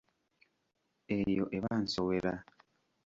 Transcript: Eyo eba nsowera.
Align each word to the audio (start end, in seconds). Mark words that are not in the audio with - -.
Eyo 1.17 1.45
eba 1.57 1.73
nsowera. 1.81 2.33